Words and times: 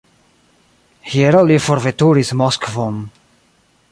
Hieraŭ 1.09 1.43
li 1.51 1.59
forveturis 1.67 2.33
Moskvon. 2.41 3.01